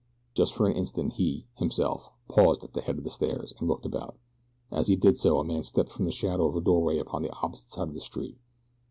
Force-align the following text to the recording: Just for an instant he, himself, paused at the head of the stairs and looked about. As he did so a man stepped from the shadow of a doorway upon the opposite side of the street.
Just 0.33 0.55
for 0.55 0.65
an 0.67 0.75
instant 0.75 1.13
he, 1.13 1.45
himself, 1.57 2.09
paused 2.27 2.63
at 2.63 2.73
the 2.73 2.81
head 2.81 2.97
of 2.97 3.03
the 3.03 3.11
stairs 3.11 3.53
and 3.59 3.67
looked 3.67 3.85
about. 3.85 4.17
As 4.71 4.87
he 4.87 4.95
did 4.95 5.19
so 5.19 5.37
a 5.37 5.43
man 5.43 5.61
stepped 5.61 5.91
from 5.91 6.05
the 6.05 6.11
shadow 6.11 6.47
of 6.47 6.55
a 6.55 6.61
doorway 6.61 6.97
upon 6.97 7.21
the 7.21 7.29
opposite 7.43 7.69
side 7.69 7.89
of 7.89 7.93
the 7.93 8.01
street. 8.01 8.39